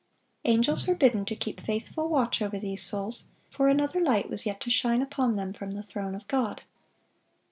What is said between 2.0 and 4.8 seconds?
watch over these souls; for another light was yet to